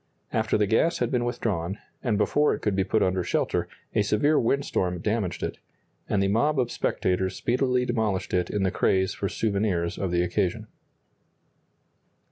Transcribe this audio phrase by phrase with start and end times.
[0.33, 4.01] After the gas had been withdrawn, and before it could be put under shelter, a
[4.01, 5.59] severe windstorm damaged it,
[6.09, 10.23] and the mob of spectators speedily demolished it in the craze for souvenirs of the
[10.23, 10.65] occasion.